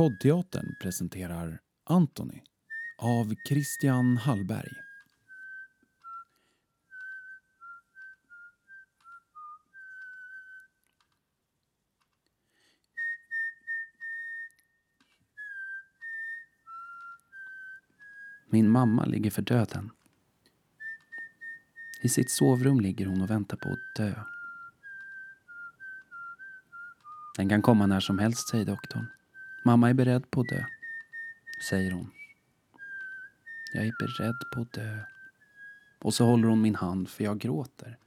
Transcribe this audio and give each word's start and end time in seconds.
Poddteatern 0.00 0.74
presenterar 0.80 1.60
Antony 1.84 2.42
av 2.98 3.34
Christian 3.48 4.16
Hallberg. 4.16 4.72
Min 18.50 18.70
mamma 18.70 19.04
ligger 19.04 19.30
för 19.30 19.42
döden. 19.42 19.90
I 22.00 22.08
sitt 22.08 22.30
sovrum 22.30 22.80
ligger 22.80 23.06
hon 23.06 23.22
och 23.22 23.30
väntar 23.30 23.56
på 23.56 23.72
att 23.72 23.96
dö. 23.96 24.14
Den 27.36 27.48
kan 27.48 27.62
komma 27.62 27.86
när 27.86 28.00
som 28.00 28.18
helst, 28.18 28.48
säger 28.48 28.64
doktorn. 28.64 29.06
Mamma 29.62 29.90
är 29.90 29.94
beredd 29.94 30.30
på 30.30 30.40
att 30.40 30.48
dö, 30.48 30.64
säger 31.62 31.90
hon. 31.90 32.10
Jag 33.72 33.86
är 33.86 33.92
beredd 33.98 34.50
på 34.52 34.60
att 34.60 34.72
dö. 34.72 34.98
Och 35.98 36.14
så 36.14 36.24
håller 36.24 36.48
hon 36.48 36.62
min 36.62 36.74
hand 36.74 37.08
för 37.08 37.24
jag 37.24 37.38
gråter. 37.38 37.98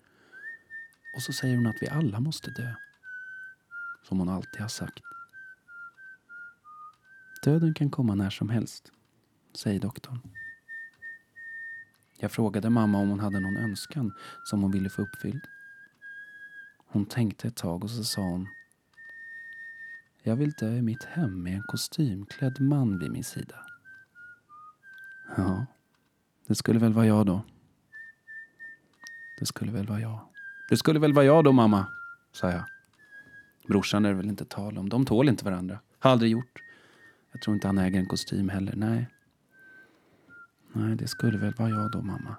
Och 1.15 1.21
så 1.21 1.33
säger 1.33 1.55
hon 1.55 1.67
att 1.67 1.81
vi 1.81 1.87
alla 1.87 2.19
måste 2.19 2.51
dö. 2.51 2.73
Som 4.07 4.19
hon 4.19 4.29
alltid 4.29 4.61
har 4.61 4.67
sagt. 4.67 5.03
Döden 7.43 7.73
kan 7.73 7.89
komma 7.89 8.15
när 8.15 8.29
som 8.29 8.49
helst, 8.49 8.91
säger 9.55 9.79
doktorn. 9.79 10.19
Jag 12.17 12.31
frågade 12.31 12.69
mamma 12.69 12.97
om 12.97 13.09
hon 13.09 13.19
hade 13.19 13.39
någon 13.39 13.57
önskan 13.57 14.13
som 14.43 14.61
hon 14.61 14.71
ville 14.71 14.89
få 14.89 15.01
uppfylld. 15.01 15.47
Hon 16.87 17.05
tänkte 17.05 17.47
ett 17.47 17.55
tag 17.55 17.83
och 17.83 17.89
så 17.89 18.03
sa 18.03 18.21
hon 18.21 18.47
jag 20.23 20.35
vill 20.35 20.51
dö 20.51 20.75
i 20.75 20.81
mitt 20.81 21.03
hem 21.03 21.43
med 21.43 21.55
en 21.55 21.63
kostymklädd 21.63 22.61
man 22.61 22.99
vid 22.99 23.11
min 23.11 23.23
sida. 23.23 23.55
Ja, 25.37 25.65
det 26.47 26.55
skulle 26.55 26.79
väl 26.79 26.93
vara 26.93 27.05
jag 27.05 27.25
då. 27.25 27.41
Det 29.39 29.45
skulle 29.45 29.71
väl 29.71 29.87
vara 29.87 29.99
jag. 29.99 30.19
Det 30.69 30.77
skulle 30.77 30.99
väl 30.99 31.13
vara 31.13 31.25
jag 31.25 31.43
då, 31.43 31.51
mamma, 31.51 31.87
sa 32.31 32.51
jag. 32.51 32.63
Brorsan 33.67 34.05
är 34.05 34.09
det 34.09 34.15
väl 34.15 34.29
inte 34.29 34.45
tal 34.45 34.77
om. 34.77 34.89
De 34.89 35.05
tål 35.05 35.29
inte 35.29 35.45
varandra. 35.45 35.79
Har 35.99 36.11
aldrig 36.11 36.31
gjort. 36.31 36.63
Jag 37.31 37.41
tror 37.41 37.53
inte 37.53 37.67
han 37.67 37.77
äger 37.77 37.99
en 37.99 38.05
kostym 38.05 38.49
heller. 38.49 38.73
Nej. 38.75 39.07
Nej, 40.73 40.95
det 40.95 41.07
skulle 41.07 41.37
väl 41.37 41.53
vara 41.53 41.69
jag 41.69 41.91
då, 41.91 42.01
mamma. 42.01 42.35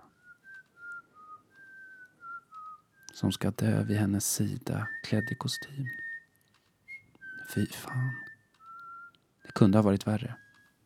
Som 3.13 3.33
ska 3.33 3.51
dö 3.51 3.83
vid 3.83 3.97
hennes 3.97 4.35
sida, 4.35 4.89
klädd 5.05 5.31
i 5.31 5.35
kostym. 5.35 5.87
Fy 7.55 7.67
fan. 7.67 8.15
Det 9.43 9.53
kunde 9.53 9.79
ha 9.79 9.83
varit 9.83 10.07
värre. 10.07 10.35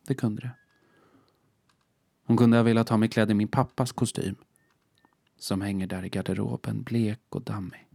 Det 0.07 0.13
kunde 0.13 0.41
det. 0.41 0.51
Hon 2.25 2.37
kunde 2.37 2.57
ha 2.57 2.63
velat 2.63 2.89
ha 2.89 2.97
mig 2.97 3.09
klädd 3.09 3.31
i 3.31 3.33
min 3.33 3.47
pappas 3.47 3.91
kostym. 3.91 4.35
Som 5.37 5.61
hänger 5.61 5.87
där 5.87 6.05
i 6.05 6.09
garderoben, 6.09 6.83
blek 6.83 7.19
och 7.29 7.41
dammig. 7.41 7.87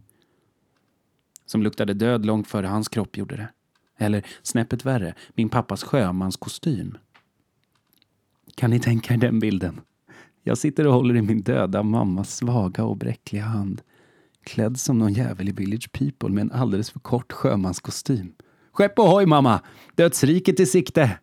Som 1.45 1.63
luktade 1.63 1.93
död 1.93 2.25
långt 2.25 2.47
före 2.47 2.67
hans 2.67 2.89
kropp 2.89 3.17
gjorde 3.17 3.35
det. 3.35 3.49
Eller 3.97 4.25
snäppet 4.41 4.85
värre, 4.85 5.15
min 5.33 5.49
pappas 5.49 5.83
sjömanskostym. 5.83 6.97
Kan 8.55 8.69
ni 8.69 8.79
tänka 8.79 9.13
er 9.13 9.17
den 9.17 9.39
bilden? 9.39 9.81
Jag 10.43 10.57
sitter 10.57 10.87
och 10.87 10.93
håller 10.93 11.15
i 11.15 11.21
min 11.21 11.41
döda 11.41 11.83
mammas 11.83 12.35
svaga 12.35 12.83
och 12.83 12.97
bräckliga 12.97 13.43
hand. 13.43 13.81
Klädd 14.43 14.79
som 14.79 14.99
någon 14.99 15.13
jävel 15.13 15.49
i 15.49 15.51
Village 15.51 15.91
People 15.91 16.29
med 16.29 16.41
en 16.41 16.51
alldeles 16.51 16.91
för 16.91 16.99
kort 16.99 17.31
sjömanskostym. 17.31 18.33
Skepp 18.75 18.99
ohoj 18.99 19.25
mamma! 19.25 19.61
Dödsriket 19.95 20.59
i 20.59 20.65
sikte! 20.65 21.19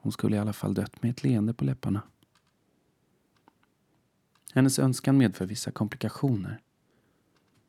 Hon 0.00 0.12
skulle 0.12 0.36
i 0.36 0.38
alla 0.38 0.52
fall 0.52 0.74
dött 0.74 1.02
med 1.02 1.10
ett 1.10 1.22
leende 1.22 1.54
på 1.54 1.64
läpparna. 1.64 2.02
Hennes 4.54 4.78
önskan 4.78 5.18
medför 5.18 5.46
vissa 5.46 5.70
komplikationer. 5.70 6.60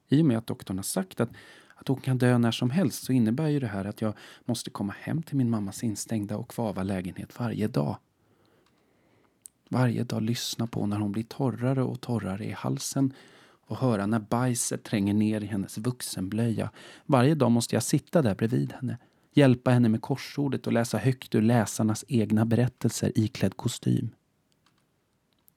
I 0.08 0.22
och 0.22 0.26
med 0.26 0.38
att 0.38 0.48
doktorn 0.48 0.78
har 0.78 0.84
sagt 0.84 1.20
att, 1.20 1.30
att 1.76 1.88
hon 1.88 2.02
kan 2.02 2.18
dö 2.18 2.38
när 2.38 2.52
som 2.52 2.70
helst 2.70 3.04
så 3.04 3.14
innebär 3.14 3.48
ju 3.48 3.60
det 3.60 3.68
här 3.68 3.86
att 3.86 4.02
jag 4.02 4.14
måste 4.46 4.70
komma 4.70 4.94
hem 5.00 5.24
till 5.24 5.38
min 5.38 5.50
mammas 5.50 5.84
instängda 5.84 6.38
och 6.38 6.50
kvava 6.50 6.84
lägenhet 6.84 7.40
varje 7.40 7.68
dag. 7.68 7.98
Varje 9.70 10.04
dag 10.04 10.22
lyssna 10.22 10.68
på 10.68 10.86
när 10.86 10.98
hon 10.98 11.12
blir 11.12 11.24
torrare 11.24 11.84
och 11.84 12.02
torrare 12.02 12.46
i 12.46 12.52
halsen 12.52 13.14
och 13.68 13.78
höra 13.78 14.06
när 14.06 14.20
bajset 14.20 14.84
tränger 14.84 15.14
ner 15.14 15.42
i 15.42 15.46
hennes 15.46 15.78
vuxenblöja. 15.78 16.70
Varje 17.06 17.36
dag 17.36 17.52
måste 17.52 17.76
jag 17.76 17.84
sitta 17.84 18.22
där 18.22 18.36
bredvid 18.36 18.74
henne, 18.74 18.98
hjälpa 19.34 19.72
henne 19.72 19.90
med 19.90 20.02
korsordet 20.02 20.68
och 20.68 20.74
läsa 20.74 20.98
högt 20.98 21.36
ur 21.36 21.42
läsarnas 21.42 22.06
egna 22.08 22.46
berättelser 22.46 23.12
iklädd 23.16 23.58
kostym. 23.58 24.10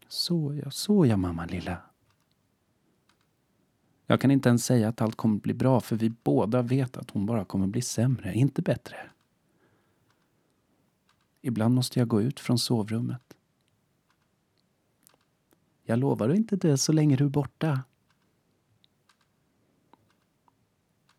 Så 0.09 0.61
ja, 0.65 0.71
så 0.71 1.06
ja, 1.06 1.16
mamma 1.16 1.47
lilla. 1.47 1.78
Jag 4.06 4.21
kan 4.21 4.31
inte 4.31 4.49
ens 4.49 4.65
säga 4.65 4.89
att 4.89 5.00
allt 5.00 5.16
kommer 5.16 5.41
bli 5.41 5.55
bra 5.55 5.81
för 5.81 5.97
vi 5.97 6.11
båda 6.11 6.62
vet 6.62 6.97
att 6.97 7.11
hon 7.11 7.27
bara 7.27 7.45
kommer 7.45 7.66
bli 7.66 7.83
sämre, 7.83 8.34
inte 8.34 8.62
bättre. 8.62 8.97
Ibland 11.43 11.75
måste 11.75 11.99
jag 11.99 12.09
gå 12.09 12.22
ut 12.22 12.41
från 12.41 12.59
sovrummet. 12.59 13.37
Jag 15.84 15.99
lovar 15.99 16.28
att 16.28 16.37
inte 16.37 16.56
dö 16.56 16.77
så 16.77 16.93
länge 16.93 17.16
du 17.16 17.25
är 17.25 17.28
borta. 17.28 17.83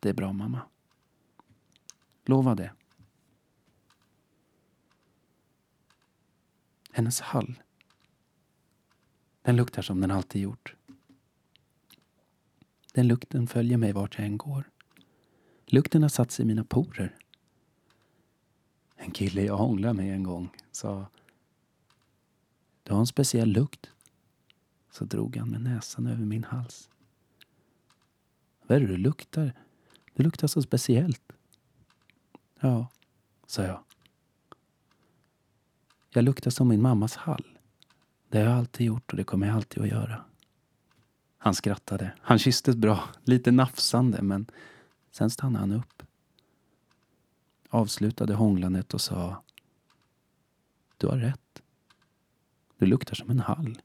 Det 0.07 0.11
är 0.11 0.13
bra, 0.13 0.33
mamma. 0.33 0.61
Lova 2.25 2.55
det. 2.55 2.71
Hennes 6.91 7.21
hall. 7.21 7.59
Den 9.41 9.55
luktar 9.55 9.81
som 9.81 10.01
den 10.01 10.11
alltid 10.11 10.41
gjort. 10.41 10.75
Den 12.93 13.07
lukten 13.07 13.47
följer 13.47 13.77
mig 13.77 13.93
vart 13.93 14.17
jag 14.17 14.27
än 14.27 14.37
går. 14.37 14.69
Lukten 15.65 16.01
har 16.01 16.09
satt 16.09 16.31
sig 16.31 16.43
i 16.43 16.47
mina 16.47 16.63
porer. 16.63 17.17
En 18.95 19.11
kille 19.11 19.41
jag 19.41 19.57
hånglade 19.57 19.93
med 19.93 20.13
en 20.13 20.23
gång 20.23 20.49
sa 20.71 21.07
Du 22.83 22.93
har 22.93 22.99
en 22.99 23.07
speciell 23.07 23.49
lukt. 23.49 23.91
Så 24.91 25.05
drog 25.05 25.35
han 25.35 25.49
med 25.49 25.61
näsan 25.61 26.07
över 26.07 26.25
min 26.25 26.43
hals. 26.43 26.89
Vad 28.61 28.75
är 28.75 28.81
det 28.81 28.87
du 28.87 28.97
luktar? 28.97 29.66
Du 30.17 30.23
luktar 30.23 30.47
så 30.47 30.61
speciellt. 30.61 31.31
Ja, 32.59 32.87
sa 33.47 33.63
jag. 33.63 33.83
Jag 36.09 36.23
luktar 36.23 36.51
som 36.51 36.67
min 36.67 36.81
mammas 36.81 37.15
hall. 37.15 37.57
Det 38.29 38.37
har 38.37 38.45
jag 38.45 38.57
alltid 38.57 38.87
gjort 38.87 39.11
och 39.11 39.17
det 39.17 39.23
kommer 39.23 39.47
jag 39.47 39.55
alltid 39.55 39.83
att 39.83 39.89
göra. 39.89 40.25
Han 41.37 41.53
skrattade. 41.53 42.13
Han 42.21 42.39
kysstes 42.39 42.75
bra, 42.75 43.09
lite 43.23 43.51
nafsande, 43.51 44.21
men 44.21 44.45
sen 45.11 45.29
stannade 45.29 45.59
han 45.59 45.71
upp. 45.71 46.03
Avslutade 47.69 48.33
hånglandet 48.33 48.93
och 48.93 49.01
sa 49.01 49.43
Du 50.97 51.07
har 51.07 51.17
rätt. 51.17 51.61
Du 52.77 52.85
luktar 52.85 53.15
som 53.15 53.29
en 53.29 53.39
hall. 53.39 53.81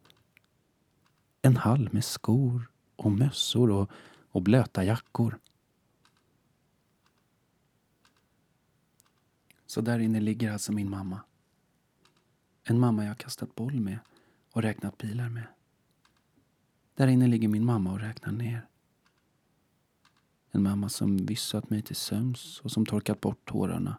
En 1.43 1.57
hall 1.57 1.89
med 1.93 2.05
skor 2.05 2.71
och 2.97 3.13
mössor 3.13 3.71
och, 3.71 3.91
och 4.31 4.43
blöta 4.43 4.85
jackor. 4.85 5.39
Så 9.73 9.81
där 9.81 9.99
inne 9.99 10.21
ligger 10.21 10.53
alltså 10.53 10.73
min 10.73 10.91
mamma. 10.91 11.21
En 12.63 12.81
mamma 12.81 13.05
jag 13.05 13.19
kastat 13.19 13.55
boll 13.55 13.81
med 13.81 13.99
och 14.53 14.63
räknat 14.63 14.99
pilar 14.99 15.29
med. 15.29 15.47
Där 16.95 17.07
inne 17.07 17.27
ligger 17.27 17.49
min 17.49 17.65
mamma 17.65 17.93
och 17.93 18.01
räknar 18.01 18.33
ner. 18.33 18.67
En 20.51 20.63
mamma 20.63 20.89
som 20.89 21.17
vissat 21.17 21.71
mig 21.71 21.83
till 21.83 21.97
sömns 21.97 22.61
och 22.61 22.73
som 22.73 22.87
torkat 22.87 23.21
bort 23.21 23.49
tårarna. 23.49 23.99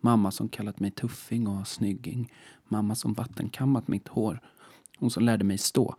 Mamma 0.00 0.30
som 0.30 0.48
kallat 0.48 0.80
mig 0.80 0.90
tuffing 0.90 1.46
och 1.46 1.68
snygging. 1.68 2.32
Mamma 2.64 2.94
som 2.94 3.12
vattenkammat 3.12 3.88
mitt 3.88 4.08
hår. 4.08 4.40
Hon 4.98 5.10
som 5.10 5.24
lärde 5.24 5.44
mig 5.44 5.58
stå. 5.58 5.96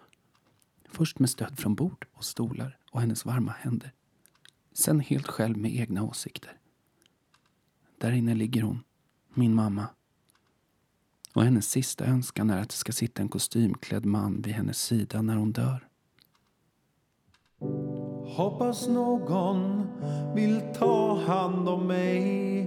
Först 0.86 1.20
med 1.20 1.30
stöd 1.30 1.60
från 1.60 1.76
bord 1.76 2.08
och 2.14 2.26
stolar 2.26 2.78
och 2.92 3.02
hennes 3.02 3.26
varma 3.26 3.52
händer. 3.52 3.94
Sen 4.74 5.00
helt 5.00 5.28
själv 5.28 5.58
med 5.58 5.76
egna 5.76 6.04
åsikter. 6.04 6.58
Där 7.98 8.12
inne 8.12 8.34
ligger 8.34 8.62
hon 8.62 8.84
min 9.34 9.56
mamma. 9.56 9.88
Och 11.34 11.44
hennes 11.44 11.70
sista 11.70 12.06
önskan 12.06 12.50
är 12.50 12.62
att 12.62 12.70
det 12.70 12.76
ska 12.76 12.92
sitta 12.92 13.22
en 13.22 13.30
kostymklädd 13.30 14.06
man 14.06 14.42
vid 14.42 14.54
hennes 14.54 14.82
sida 14.82 15.22
när 15.22 15.36
hon 15.36 15.52
dör. 15.52 15.88
Hoppas 18.26 18.88
någon 18.88 19.88
vill 20.36 20.62
ta 20.80 21.20
hand 21.28 21.70
om 21.70 21.88
mig 21.88 22.64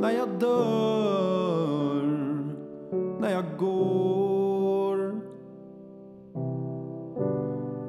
när 0.00 0.10
jag 0.10 0.40
dör, 0.40 2.02
när 3.20 3.30
jag 3.30 3.58
går. 3.58 5.20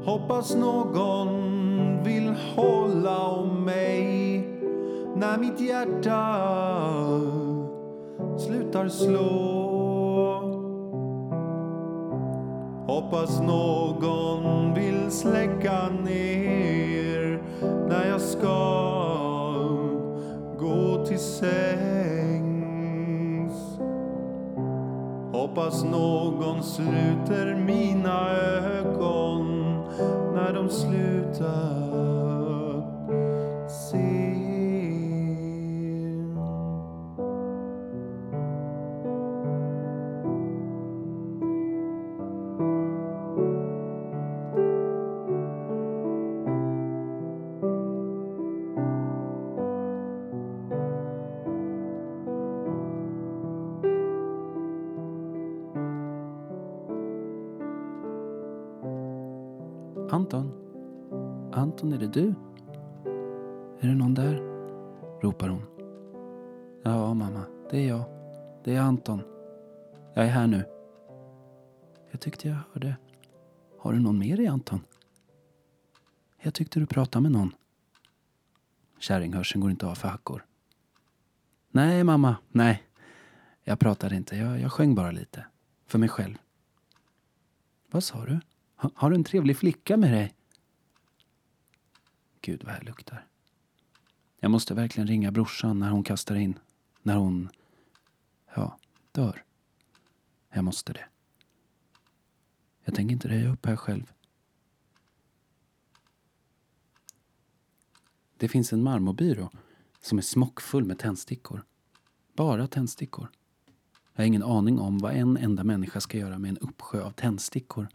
Hoppas 0.06 0.56
någon 0.56 2.04
vill 2.04 2.36
hålla 2.56 3.28
om 3.28 3.64
mig 3.66 4.40
när 5.16 5.38
mitt 5.38 5.60
hjärta 5.60 6.18
slutar 8.48 8.88
slå. 8.88 9.68
Hoppas 12.88 13.42
någon 13.42 14.74
vill 14.74 15.12
släcka 15.12 15.90
ner 15.90 17.42
när 17.90 18.10
jag 18.10 18.22
ska 18.22 18.58
gå 20.60 21.06
till 21.06 21.20
sängs. 21.20 21.58
Hoppas 25.32 25.84
någon 25.84 26.64
sluter 26.64 27.56
mina 27.66 28.30
ögon 28.32 29.82
när 30.34 30.54
de 30.54 30.70
slutar 30.70 31.87
Anton? 60.28 60.52
Anton, 61.54 61.94
är 61.94 61.98
det 61.98 62.08
du? 62.08 62.28
Är 63.80 63.88
det 63.88 63.96
någon 63.96 64.14
där? 64.14 64.36
ropar 65.22 65.50
hon. 65.50 65.64
Ja, 66.84 67.14
mamma, 67.14 67.44
det 67.72 67.78
är 67.78 67.88
jag. 67.88 68.04
Det 68.64 68.76
är 68.76 68.82
Anton. 68.82 69.22
Jag 70.16 70.26
är 70.26 70.30
här 70.30 70.48
nu. 70.48 70.66
Jag 72.12 72.22
tyckte 72.22 72.48
jag 72.48 72.58
hörde... 72.74 72.96
Har 73.80 73.94
du 73.94 74.00
någon 74.00 74.20
med 74.20 74.38
dig, 74.38 74.48
Anton? 74.48 74.82
Jag 76.42 76.54
tyckte 76.54 76.80
du 76.80 76.86
pratade 76.86 77.24
med 77.24 77.32
någon. 77.32 77.52
Kärringhörseln 79.00 79.62
går 79.62 79.72
inte 79.72 79.88
av 79.88 79.96
för 79.96 80.08
hackor. 80.08 80.46
Nej, 81.72 82.04
mamma, 82.04 82.36
nej. 82.50 82.84
Jag 83.64 83.80
pratade 83.80 84.16
inte. 84.16 84.36
Jag, 84.38 84.60
jag 84.60 84.72
sjöng 84.72 84.96
bara 84.96 85.12
lite. 85.12 85.46
För 85.86 86.00
mig 86.00 86.10
själv. 86.10 86.38
Vad 87.92 88.04
sa 88.04 88.26
du? 88.26 88.40
Har 88.78 89.10
du 89.10 89.16
en 89.16 89.24
trevlig 89.24 89.58
flicka 89.58 89.98
med 89.98 90.14
dig? 90.14 90.34
Gud 92.42 92.64
vad 92.64 92.74
här 92.74 92.82
luktar. 92.82 93.26
Jag 94.40 94.52
måste 94.52 94.74
verkligen 94.74 95.08
ringa 95.08 95.32
brorsan 95.32 95.80
när 95.80 95.90
hon 95.90 96.04
kastar 96.04 96.36
in. 96.36 96.60
När 97.02 97.16
hon, 97.16 97.50
ja, 98.56 98.78
dör. 99.12 99.44
Jag 100.50 100.64
måste 100.64 100.94
det. 100.94 101.06
Jag 102.84 102.96
tänker 102.96 103.14
inte 103.14 103.28
röja 103.28 103.52
upp 103.52 103.66
här 103.66 103.76
själv. 103.76 104.14
Det 108.38 108.48
finns 108.48 108.74
en 108.74 108.84
marmorbyrå 108.84 109.50
som 110.02 110.18
är 110.18 110.22
smockfull 110.22 110.86
med 110.86 111.00
tändstickor. 111.00 111.64
Bara 112.34 112.68
tändstickor. 112.68 113.32
Jag 114.14 114.22
har 114.22 114.28
ingen 114.28 114.44
aning 114.44 114.80
om 114.80 114.98
vad 114.98 115.14
en 115.14 115.38
enda 115.38 115.64
människa 115.64 116.02
ska 116.02 116.18
göra 116.18 116.38
med 116.38 116.50
en 116.50 116.58
uppsjö 116.58 117.04
av 117.04 117.12
tändstickor. 117.12 117.88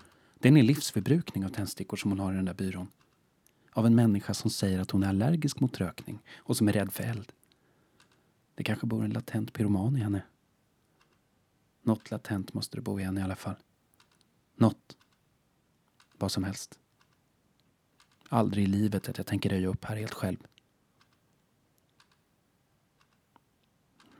Det 0.42 0.48
är 0.48 0.58
en 0.58 0.66
livsförbrukning 0.66 1.44
av 1.44 1.48
tändstickor 1.48 1.96
som 1.96 2.10
hon 2.10 2.20
har 2.20 2.32
i 2.32 2.36
den 2.36 2.44
där 2.44 2.54
byrån. 2.54 2.88
Av 3.72 3.86
en 3.86 3.94
människa 3.94 4.34
som 4.34 4.50
säger 4.50 4.78
att 4.78 4.90
hon 4.90 5.02
är 5.02 5.08
allergisk 5.08 5.60
mot 5.60 5.80
rökning 5.80 6.18
och 6.36 6.56
som 6.56 6.68
är 6.68 6.72
rädd 6.72 6.92
för 6.92 7.02
eld. 7.04 7.32
Det 8.54 8.64
kanske 8.64 8.86
bor 8.86 9.04
en 9.04 9.10
latent 9.10 9.52
pyroman 9.52 9.96
i 9.96 10.00
henne. 10.00 10.22
Något 11.82 12.10
latent 12.10 12.54
måste 12.54 12.76
det 12.76 12.80
bo 12.80 13.00
i 13.00 13.02
henne 13.02 13.20
i 13.20 13.24
alla 13.24 13.36
fall. 13.36 13.54
Något. 14.54 14.96
Vad 16.18 16.32
som 16.32 16.44
helst. 16.44 16.78
Aldrig 18.28 18.64
i 18.64 18.68
livet 18.68 19.08
att 19.08 19.18
jag 19.18 19.26
tänker 19.26 19.50
röja 19.50 19.68
upp 19.68 19.84
här 19.84 19.96
helt 19.96 20.14
själv. 20.14 20.38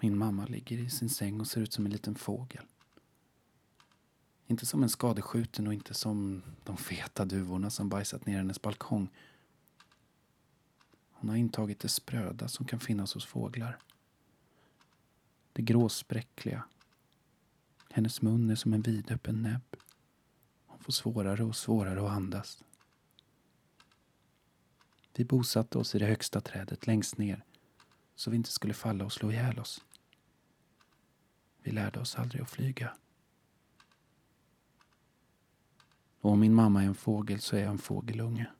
Min 0.00 0.18
mamma 0.18 0.46
ligger 0.46 0.78
i 0.78 0.90
sin 0.90 1.10
säng 1.10 1.40
och 1.40 1.46
ser 1.46 1.60
ut 1.60 1.72
som 1.72 1.86
en 1.86 1.92
liten 1.92 2.14
fågel. 2.14 2.64
Inte 4.46 4.66
som 4.66 4.82
en 4.82 4.88
skadeskjuten 4.88 5.66
och 5.66 5.74
inte 5.74 5.94
som 5.94 6.42
de 6.64 6.76
feta 6.76 7.24
duvorna 7.24 7.70
som 7.70 7.88
bajsat 7.88 8.26
ner 8.26 8.36
hennes 8.36 8.62
balkong. 8.62 9.08
Hon 11.12 11.28
har 11.30 11.36
intagit 11.36 11.80
det 11.80 11.88
spröda 11.88 12.48
som 12.48 12.66
kan 12.66 12.80
finnas 12.80 13.14
hos 13.14 13.26
fåglar. 13.26 13.78
Det 15.52 15.62
gråspräckliga. 15.62 16.64
Hennes 17.90 18.22
mun 18.22 18.50
är 18.50 18.56
som 18.56 18.72
en 18.72 18.82
vidöppen 18.82 19.42
näbb. 19.42 19.76
Hon 20.66 20.78
får 20.78 20.92
svårare 20.92 21.44
och 21.44 21.56
svårare 21.56 22.06
att 22.06 22.10
andas. 22.10 22.64
Vi 25.14 25.24
bosatte 25.24 25.78
oss 25.78 25.94
i 25.94 25.98
det 25.98 26.06
högsta 26.06 26.40
trädet 26.40 26.86
längst 26.86 27.18
ner 27.18 27.44
så 28.14 28.30
vi 28.30 28.36
inte 28.36 28.52
skulle 28.52 28.74
falla 28.74 29.04
och 29.04 29.12
slå 29.12 29.32
ihjäl 29.32 29.58
oss. 29.58 29.84
Vi 31.62 31.70
lärde 31.70 32.00
oss 32.00 32.16
aldrig 32.16 32.42
att 32.42 32.50
flyga. 32.50 32.96
Och 36.22 36.30
om 36.30 36.40
min 36.40 36.54
mamma 36.54 36.82
är 36.82 36.86
en 36.86 36.94
fågel 36.94 37.40
så 37.40 37.56
är 37.56 37.60
jag 37.60 37.70
en 37.70 37.78
fågelunge. 37.78 38.50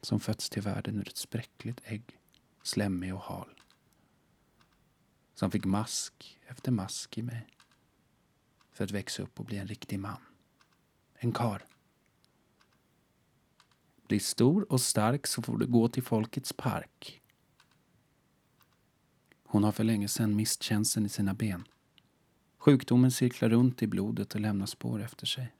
Som 0.00 0.20
fötts 0.20 0.50
till 0.50 0.62
världen 0.62 0.98
ur 0.98 1.08
ett 1.08 1.16
spräckligt 1.16 1.80
ägg, 1.84 2.18
slemmig 2.62 3.14
och 3.14 3.20
hal. 3.20 3.60
Som 5.34 5.50
fick 5.50 5.64
mask 5.64 6.38
efter 6.46 6.72
mask 6.72 7.18
i 7.18 7.22
mig. 7.22 7.46
För 8.72 8.84
att 8.84 8.90
växa 8.90 9.22
upp 9.22 9.40
och 9.40 9.46
bli 9.46 9.56
en 9.56 9.66
riktig 9.66 9.98
man. 9.98 10.20
En 11.14 11.32
kar. 11.32 11.64
Bli 14.08 14.20
stor 14.20 14.72
och 14.72 14.80
stark 14.80 15.26
så 15.26 15.42
får 15.42 15.58
du 15.58 15.66
gå 15.66 15.88
till 15.88 16.02
Folkets 16.02 16.52
park. 16.52 17.20
Hon 19.44 19.64
har 19.64 19.72
för 19.72 19.84
länge 19.84 20.08
sedan 20.08 20.36
mist 20.36 20.62
känseln 20.62 21.06
i 21.06 21.08
sina 21.08 21.34
ben. 21.34 21.64
Sjukdomen 22.58 23.10
cirklar 23.10 23.48
runt 23.48 23.82
i 23.82 23.86
blodet 23.86 24.34
och 24.34 24.40
lämnar 24.40 24.66
spår 24.66 25.02
efter 25.02 25.26
sig. 25.26 25.52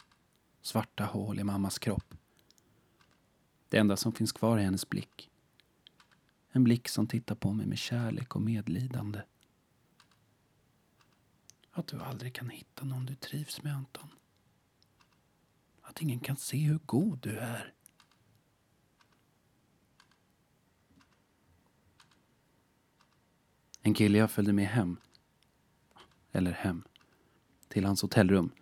Svarta 0.62 1.04
hål 1.04 1.38
i 1.38 1.44
mammas 1.44 1.78
kropp. 1.78 2.14
Det 3.68 3.78
enda 3.78 3.96
som 3.96 4.12
finns 4.12 4.32
kvar 4.32 4.58
är 4.58 4.62
hennes 4.62 4.88
blick. 4.88 5.30
En 6.50 6.64
blick 6.64 6.88
som 6.88 7.06
tittar 7.06 7.34
på 7.34 7.52
mig 7.52 7.66
med 7.66 7.78
kärlek 7.78 8.36
och 8.36 8.42
medlidande. 8.42 9.22
Att 11.70 11.86
du 11.86 12.00
aldrig 12.00 12.34
kan 12.34 12.50
hitta 12.50 12.84
någon 12.84 13.06
du 13.06 13.14
trivs 13.14 13.62
med, 13.62 13.76
Anton. 13.76 14.08
Att 15.82 16.02
ingen 16.02 16.20
kan 16.20 16.36
se 16.36 16.56
hur 16.56 16.78
god 16.78 17.18
du 17.18 17.38
är. 17.38 17.74
En 23.82 23.94
kille 23.94 24.18
jag 24.18 24.30
följde 24.30 24.52
med 24.52 24.66
hem. 24.66 24.96
Eller 26.32 26.52
hem. 26.52 26.84
Till 27.68 27.84
hans 27.84 28.02
hotellrum. 28.02 28.52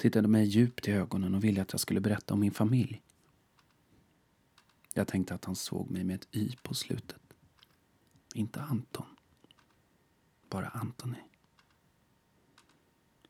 Tittade 0.00 0.28
mig 0.28 0.44
djupt 0.44 0.88
i 0.88 0.92
ögonen 0.92 1.34
och 1.34 1.44
ville 1.44 1.62
att 1.62 1.72
jag 1.72 1.80
skulle 1.80 2.00
berätta 2.00 2.34
om 2.34 2.40
min 2.40 2.52
familj. 2.52 3.02
Jag 4.94 5.08
tänkte 5.08 5.34
att 5.34 5.44
han 5.44 5.56
såg 5.56 5.90
mig 5.90 6.04
med 6.04 6.14
ett 6.14 6.28
y 6.30 6.56
på 6.62 6.74
slutet. 6.74 7.20
Inte 8.34 8.60
Anton. 8.60 9.06
Bara 10.48 10.68
Antoni. 10.68 11.18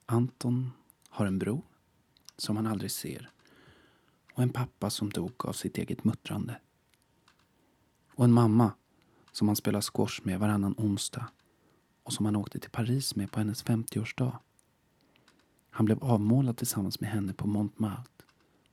Anton 0.07 0.71
har 1.09 1.27
en 1.27 1.39
bror 1.39 1.63
som 2.37 2.57
han 2.57 2.67
aldrig 2.67 2.91
ser 2.91 3.31
och 4.35 4.43
en 4.43 4.51
pappa 4.51 4.91
som 4.91 5.11
dog 5.11 5.47
av 5.47 5.53
sitt 5.53 5.79
eget 5.79 6.05
muttrande. 6.05 6.61
Och 8.15 8.25
en 8.25 8.33
mamma 8.33 8.73
som 9.33 9.49
han 9.49 9.57
spelar 9.57 9.81
squash 9.81 10.21
med 10.23 10.41
varannan 10.41 10.75
onsdag 10.79 11.27
och 12.03 12.13
som 12.13 12.27
han 12.27 12.37
åkte 12.37 12.59
till 12.59 12.71
Paris 12.71 13.17
med 13.17 13.33
på 13.33 13.39
hennes 13.41 13.65
50-årsdag. 13.65 14.39
Han 15.81 15.85
blev 15.85 16.05
avmålad 16.05 16.57
tillsammans 16.57 17.01
med 17.01 17.11
henne 17.11 17.33
på 17.33 17.47
Montmartre 17.47 18.25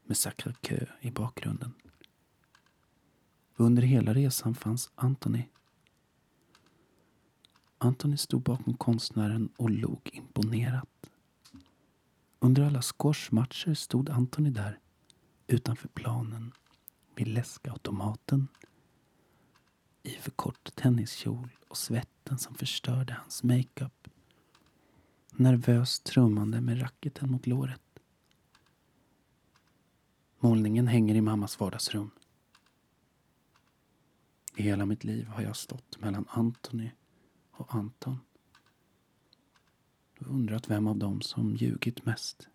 med 0.04 0.18
Sacré-Cœur 0.18 0.90
i 1.02 1.12
bakgrunden. 1.12 1.74
Under 3.56 3.84
hela 3.84 4.14
resan 4.14 4.56
fanns 4.56 4.92
Anthony. 4.96 5.44
Anthony 7.78 8.18
stod 8.18 8.42
bakom 8.42 8.74
konstnären 8.74 9.50
och 9.58 9.70
log 9.70 10.10
imponerat. 10.14 11.10
Under 12.40 12.64
alla 12.64 12.82
squashmatcher 12.82 13.74
stod 13.74 14.10
Anthony 14.10 14.50
där 14.50 14.80
utanför 15.48 15.88
planen 15.88 16.52
vid 17.16 17.28
läskautomaten 17.28 18.48
i 20.04 20.10
för 20.10 20.32
kort 20.32 20.76
tenniskjol 20.76 21.50
och 21.68 21.78
svetten 21.78 22.38
som 22.38 22.56
förstörde 22.56 23.14
hans 23.14 23.44
makeup. 23.44 23.97
Nervöst 25.40 26.04
trummande 26.04 26.62
med 26.62 26.82
racketen 26.82 27.32
mot 27.32 27.48
låret. 27.48 27.82
Målningen 30.40 30.88
hänger 30.88 31.16
i 31.16 31.22
mammas 31.22 31.60
vardagsrum. 31.60 32.12
I 34.56 34.64
hela 34.64 34.86
mitt 34.86 35.04
liv 35.04 35.28
har 35.28 35.42
jag 35.42 35.56
stått 35.56 36.02
mellan 36.02 36.26
Antoni 36.30 36.92
och 37.52 37.76
Anton. 37.76 38.20
Och 40.20 40.28
undrat 40.28 40.70
vem 40.70 40.88
av 40.88 40.98
dem 40.98 41.22
som 41.22 41.56
ljugit 41.56 42.06
mest. 42.06 42.48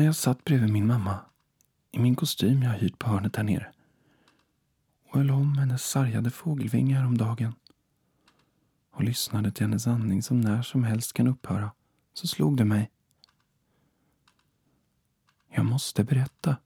När 0.00 0.06
jag 0.06 0.16
satt 0.16 0.44
bredvid 0.44 0.72
min 0.72 0.86
mamma 0.86 1.20
i 1.90 1.98
min 1.98 2.16
kostym 2.16 2.62
jag 2.62 2.72
hyrt 2.72 2.98
på 2.98 3.08
hörnet 3.08 3.32
där 3.32 3.42
nere 3.42 3.72
och 5.08 5.16
höll 5.16 5.30
om 5.30 5.58
hennes 5.58 5.84
sargade 5.84 6.30
fågelvingar 6.30 7.04
om 7.06 7.18
dagen 7.18 7.54
och 8.90 9.04
lyssnade 9.04 9.52
till 9.52 9.66
hennes 9.66 9.86
andning 9.86 10.22
som 10.22 10.40
när 10.40 10.62
som 10.62 10.84
helst 10.84 11.12
kan 11.12 11.26
upphöra 11.26 11.70
så 12.12 12.26
slog 12.26 12.56
det 12.56 12.64
mig. 12.64 12.90
Jag 15.48 15.64
måste 15.64 16.04
berätta. 16.04 16.56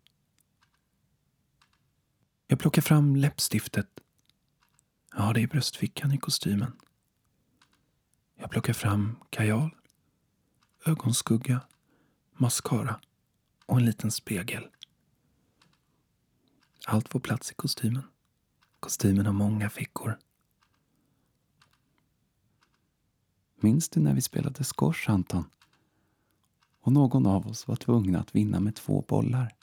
Jag 2.47 2.59
plockar 2.59 2.83
fram 2.83 3.17
läppstiftet. 3.17 4.00
Ja, 5.17 5.33
det 5.33 5.43
är 5.43 5.47
bröstfickan 5.47 6.12
i 6.12 6.19
kostymen. 6.19 6.73
Jag 8.35 8.50
plockar 8.50 8.73
fram 8.73 9.17
kajal, 9.31 9.71
ögonskugga, 10.87 11.61
mascara 12.33 13.00
och 13.66 13.76
en 13.76 13.85
liten 13.85 14.11
spegel. 14.11 14.68
Allt 16.87 17.09
får 17.09 17.21
plats 17.21 17.50
i 17.50 17.54
kostymen. 17.54 18.02
Kostymen 18.80 19.26
har 19.26 19.33
många 19.33 19.71
fickor. 19.71 20.18
Minns 23.56 23.88
du 23.88 24.00
när 24.00 24.14
vi 24.14 24.21
spelade 24.21 24.64
squash, 24.64 25.11
Anton? 25.11 25.44
Och 26.80 26.92
någon 26.92 27.26
av 27.26 27.47
oss 27.47 27.68
var 27.68 27.76
tvungna 27.76 28.21
att 28.21 28.35
vinna 28.35 28.61
med 28.61 28.75
två 28.75 29.04
bollar. 29.09 29.54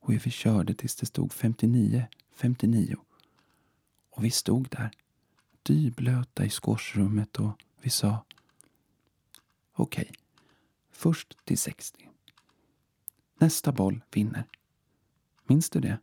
Och 0.00 0.12
vi 0.12 0.30
körde 0.30 0.74
tills 0.74 0.96
det 0.96 1.06
stod 1.06 1.32
59, 1.32 2.06
59. 2.34 2.96
Och 4.10 4.24
vi 4.24 4.30
stod 4.30 4.68
där, 4.68 4.90
dyblöta 5.62 6.44
i 6.44 6.50
squashrummet 6.50 7.38
och 7.38 7.62
vi 7.80 7.90
sa 7.90 8.24
Okej, 9.72 10.02
okay, 10.02 10.14
först 10.90 11.44
till 11.44 11.58
60. 11.58 12.09
Nästa 13.40 13.72
boll 13.72 14.00
vinner. 14.10 14.44
Minns 15.46 15.70
du 15.70 15.80
det? 15.80 15.98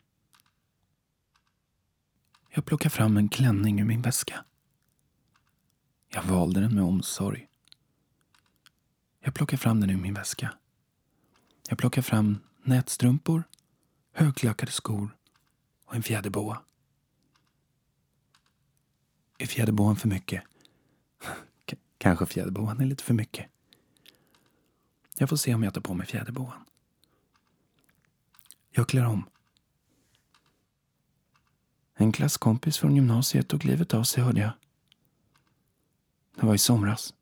Jag 2.50 2.66
plockar 2.66 2.90
fram 2.90 3.18
en 3.18 3.30
klänning 3.30 3.80
ur 3.80 3.86
min 3.86 4.02
väska. 4.02 4.46
Jag 6.10 6.24
valde 6.24 6.60
den 6.60 6.76
med 6.76 6.84
omsorg. 6.84 7.48
Jag 9.20 9.34
plockar 9.34 9.58
fram 9.58 9.82
den 9.82 9.90
ur 9.90 9.98
min 9.98 10.14
väska. 10.14 10.54
Jag 11.70 11.78
plockar 11.78 12.02
fram 12.02 12.38
nätstrumpor, 12.64 13.44
högklackade 14.12 14.72
skor 14.72 15.18
och 15.86 15.96
en 15.96 16.04
fjäderboa. 16.04 16.62
Är 19.38 19.46
fjäderboan 19.46 19.96
för 19.96 20.08
mycket? 20.08 20.44
K 21.70 21.78
kanske 21.98 22.26
fjäderboan 22.26 22.82
är 22.82 22.86
lite 22.86 23.04
för 23.04 23.14
mycket. 23.14 23.46
Jag 25.18 25.30
får 25.30 25.38
se 25.38 25.56
om 25.56 25.64
jag 25.64 25.74
tar 25.74 25.82
på 25.82 25.94
mig 25.94 26.08
fjäderboan. 26.08 26.67
Jag 28.78 28.88
klär 28.88 29.06
om. 29.06 29.24
En 31.96 32.12
klasskompis 32.12 32.78
från 32.78 32.96
gymnasiet 32.96 33.48
tog 33.48 33.66
livet 33.66 33.94
av 33.94 34.04
sig, 34.04 34.24
hörde 34.24 34.42
jag. 34.42 34.52
Det 36.36 36.46
var 36.46 36.56
i 36.56 36.58
somras. 36.58 37.14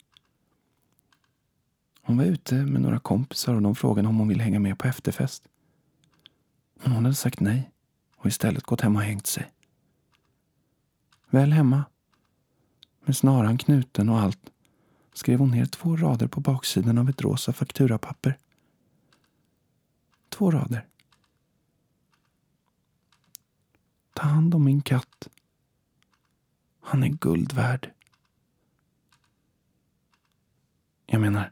Hon 2.02 2.18
var 2.18 2.26
ute 2.26 2.56
med 2.56 2.82
några 2.82 3.00
kompisar 3.00 3.54
och 3.54 3.62
de 3.62 3.76
frågade 3.76 4.08
om 4.08 4.18
hon 4.18 4.28
ville 4.28 4.44
hänga 4.44 4.60
med 4.60 4.80
på 4.80 4.88
efterfest. 4.88 5.48
Men 6.74 6.92
hon 6.92 7.04
hade 7.04 7.16
sagt 7.16 7.40
nej 7.40 7.72
och 8.16 8.26
istället 8.26 8.64
gått 8.64 8.82
hem 8.82 8.96
och 8.96 9.02
hängt 9.02 9.28
sig. 9.28 9.52
Väl 11.30 11.52
hemma, 11.52 11.84
med 13.06 13.18
snaran 13.18 13.58
knuten 13.58 14.10
och 14.10 14.20
allt, 14.20 14.50
skrev 15.14 15.40
hon 15.40 15.52
ner 15.52 15.66
två 15.66 15.96
rader 15.96 16.28
på 16.28 16.40
baksidan 16.40 16.98
av 16.98 17.10
ett 17.10 17.22
rosa 17.22 17.54
fakturapapper. 17.54 18.38
Två 20.30 20.52
rader. 20.52 20.88
Ta 24.16 24.24
hand 24.24 24.56
om 24.56 24.64
min 24.64 24.82
katt. 24.82 25.28
Han 26.82 27.04
är 27.04 27.08
guld 27.08 27.54
värd. 27.54 27.92
Jag 31.06 31.22
menar, 31.22 31.52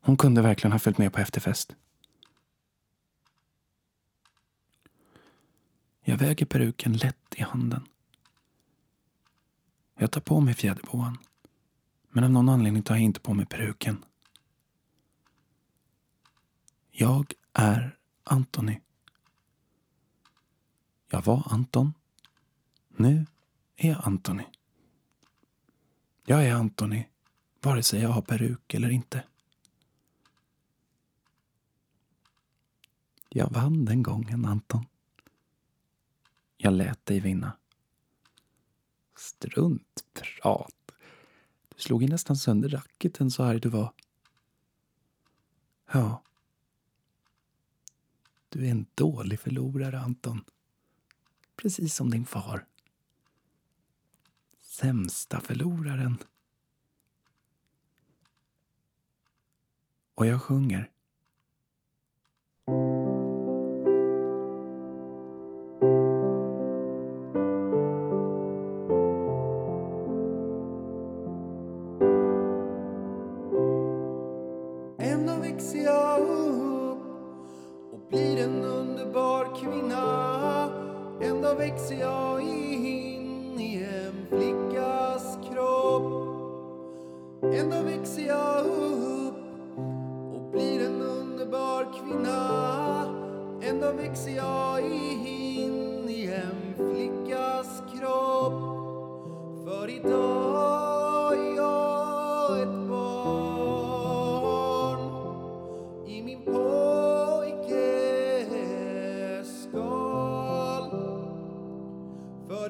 hon 0.00 0.16
kunde 0.16 0.42
verkligen 0.42 0.72
ha 0.72 0.78
följt 0.78 0.98
med 0.98 1.12
på 1.12 1.20
efterfest. 1.20 1.76
Jag 6.00 6.16
väger 6.16 6.46
peruken 6.46 6.92
lätt 6.92 7.34
i 7.36 7.42
handen. 7.42 7.86
Jag 9.98 10.10
tar 10.10 10.20
på 10.20 10.40
mig 10.40 10.54
fjäderboan. 10.54 11.18
Men 12.10 12.24
av 12.24 12.30
någon 12.30 12.48
anledning 12.48 12.82
tar 12.82 12.94
jag 12.94 13.04
inte 13.04 13.20
på 13.20 13.34
mig 13.34 13.46
peruken. 13.46 14.04
Jag 16.90 17.32
är 17.52 17.96
Antoni. 18.24 18.80
Jag 21.08 21.22
var 21.22 21.42
Anton. 21.50 21.94
Nu 22.88 23.26
är 23.76 23.88
jag 23.88 24.00
Antoni. 24.04 24.46
Jag 26.26 26.46
är 26.46 26.54
Antoni, 26.54 27.08
vare 27.60 27.82
sig 27.82 28.00
jag 28.00 28.08
har 28.08 28.22
peruk 28.22 28.74
eller 28.74 28.90
inte. 28.90 29.24
Jag 33.28 33.50
vann 33.50 33.84
den 33.84 34.02
gången, 34.02 34.44
Anton. 34.44 34.86
Jag 36.56 36.72
lät 36.72 37.06
dig 37.06 37.20
vinna. 37.20 37.56
Struntprat. 39.16 40.92
Du 41.68 41.82
slog 41.82 42.02
ju 42.02 42.08
nästan 42.08 42.36
sönder 42.36 42.68
racketen 42.68 43.30
så 43.30 43.42
arg 43.42 43.60
du 43.60 43.68
var. 43.68 43.92
Ja. 45.92 46.22
Du 48.48 48.66
är 48.66 48.70
en 48.70 48.86
dålig 48.94 49.40
förlorare, 49.40 50.00
Anton. 50.00 50.44
Precis 51.58 51.94
som 51.94 52.10
din 52.10 52.26
far. 52.26 52.66
Sämsta 54.60 55.40
förloraren. 55.40 56.18
Och 60.14 60.26
jag 60.26 60.42
sjunger. 60.42 60.90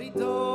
every 0.08 0.20
door. 0.20 0.47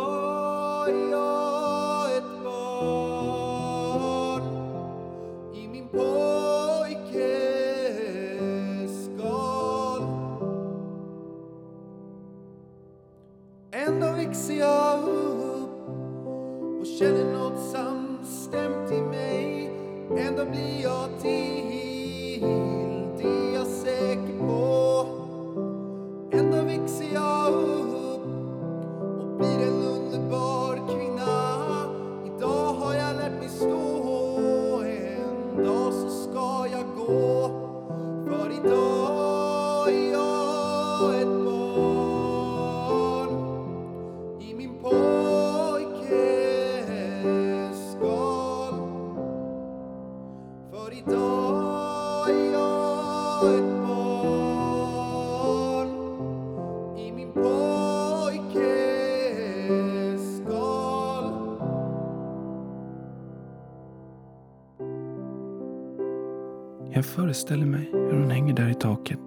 Föreställer 67.16 67.66
mig 67.66 67.90
hur 67.92 68.20
hon 68.20 68.32
hänger 68.32 68.54
där 68.54 68.70
i 68.70 68.74
taket 68.74 69.20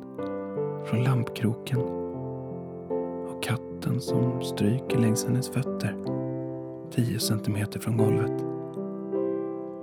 från 0.84 1.04
lampkroken 1.04 1.78
och 3.28 3.42
katten 3.42 4.00
som 4.00 4.42
stryker 4.42 4.98
längs 4.98 5.26
hennes 5.26 5.48
fötter 5.48 5.96
tio 6.90 7.18
centimeter 7.20 7.80
från 7.80 7.96
golvet. 7.96 8.44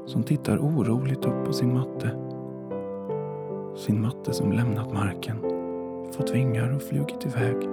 Som 0.05 0.23
tittar 0.23 0.57
oroligt 0.57 1.25
upp 1.25 1.45
på 1.45 1.53
sin 1.53 1.73
matte. 1.73 2.17
Sin 3.75 4.01
matte 4.01 4.33
som 4.33 4.51
lämnat 4.51 4.93
marken, 4.93 5.37
fått 6.11 6.35
vingar 6.35 6.75
och 6.75 6.81
flugit 6.81 7.25
iväg. 7.25 7.72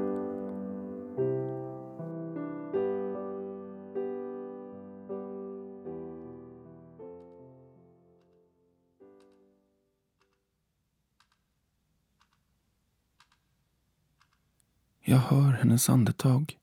Jag 15.03 15.19
hör 15.19 15.53
hennes 15.53 15.89
andetag. 15.91 16.59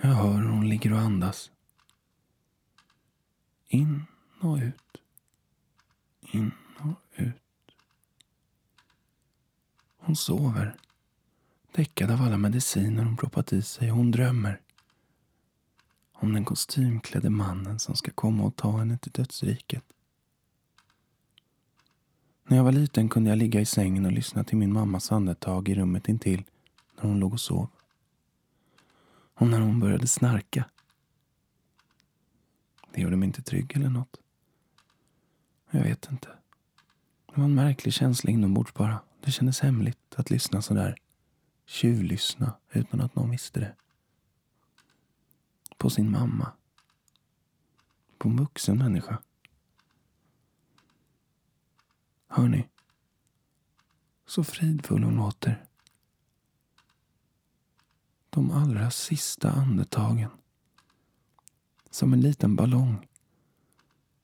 Jag 0.00 0.10
hör 0.10 0.38
hur 0.38 0.48
hon 0.48 0.68
ligger 0.68 0.92
och 0.92 0.98
andas. 0.98 1.50
In 3.68 4.04
och 4.40 4.56
ut. 4.56 5.02
In 6.20 6.50
och 6.78 7.22
ut. 7.22 7.42
Hon 9.98 10.16
sover. 10.16 10.76
Däckad 11.72 12.10
av 12.10 12.22
alla 12.22 12.38
mediciner 12.38 13.04
hon 13.04 13.16
proppat 13.16 13.52
i 13.52 13.62
sig. 13.62 13.88
Hon 13.88 14.10
drömmer. 14.10 14.60
Om 16.12 16.32
den 16.32 16.44
kostymklädde 16.44 17.30
mannen 17.30 17.78
som 17.78 17.96
ska 17.96 18.10
komma 18.10 18.44
och 18.44 18.56
ta 18.56 18.78
henne 18.78 18.98
till 18.98 19.12
dödsriket. 19.12 19.87
När 22.50 22.56
jag 22.56 22.64
var 22.64 22.72
liten 22.72 23.08
kunde 23.08 23.30
jag 23.30 23.38
ligga 23.38 23.60
i 23.60 23.66
sängen 23.66 24.06
och 24.06 24.12
lyssna 24.12 24.44
till 24.44 24.56
min 24.56 24.72
mammas 24.72 25.12
andetag 25.12 25.68
i 25.68 25.74
rummet 25.74 26.08
intill 26.08 26.44
när 26.96 27.02
hon 27.08 27.20
låg 27.20 27.32
och 27.32 27.40
sov. 27.40 27.68
Och 29.34 29.46
när 29.46 29.60
hon 29.60 29.80
började 29.80 30.06
snarka. 30.06 30.64
Det 32.94 33.00
gjorde 33.00 33.16
mig 33.16 33.26
inte 33.26 33.42
trygg 33.42 33.76
eller 33.76 33.88
något. 33.88 34.16
Jag 35.70 35.82
vet 35.82 36.10
inte. 36.10 36.28
Det 37.26 37.40
var 37.40 37.44
en 37.44 37.54
märklig 37.54 37.94
känsla 37.94 38.30
inombords 38.30 38.74
bara. 38.74 39.00
Det 39.24 39.30
kändes 39.30 39.60
hemligt 39.60 40.14
att 40.16 40.30
lyssna 40.30 40.62
sådär. 40.62 40.96
Tjuvlyssna 41.66 42.52
utan 42.72 43.00
att 43.00 43.14
någon 43.14 43.30
visste 43.30 43.60
det. 43.60 43.74
På 45.76 45.90
sin 45.90 46.10
mamma. 46.10 46.52
På 48.18 48.28
en 48.28 48.36
vuxen 48.36 48.78
människa. 48.78 49.18
Hör 52.28 52.48
ni? 52.48 52.68
Så 54.26 54.44
fridfull 54.44 55.02
hon 55.02 55.16
låter. 55.16 55.64
De 58.30 58.50
allra 58.50 58.90
sista 58.90 59.50
andetagen. 59.50 60.30
Som 61.90 62.12
en 62.12 62.20
liten 62.20 62.56
ballong. 62.56 63.08